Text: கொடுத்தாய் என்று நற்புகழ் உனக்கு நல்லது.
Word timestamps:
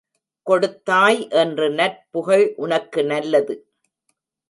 கொடுத்தாய் 0.47 1.29
என்று 1.29 1.69
நற்புகழ் 1.69 2.53
உனக்கு 2.55 3.03
நல்லது. 3.05 3.55